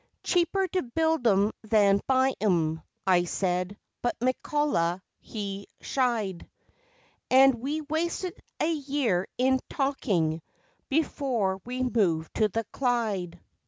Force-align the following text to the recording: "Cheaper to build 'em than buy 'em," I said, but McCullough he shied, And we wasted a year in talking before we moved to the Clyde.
"Cheaper 0.23 0.67
to 0.69 0.81
build 0.81 1.27
'em 1.27 1.51
than 1.61 2.01
buy 2.07 2.33
'em," 2.41 2.81
I 3.05 3.25
said, 3.25 3.77
but 4.01 4.17
McCullough 4.19 4.99
he 5.19 5.67
shied, 5.79 6.49
And 7.29 7.53
we 7.53 7.81
wasted 7.81 8.33
a 8.59 8.71
year 8.73 9.27
in 9.37 9.59
talking 9.69 10.41
before 10.89 11.61
we 11.65 11.83
moved 11.83 12.33
to 12.37 12.47
the 12.47 12.63
Clyde. 12.71 13.39